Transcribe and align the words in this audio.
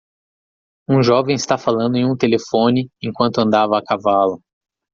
Um 0.89 1.03
jovem 1.03 1.35
está 1.35 1.59
falando 1.59 1.95
em 1.95 2.11
um 2.11 2.17
telefone 2.17 2.89
enquanto 3.03 3.37
andava 3.37 3.77
a 3.77 3.83
cavalo. 3.83 4.41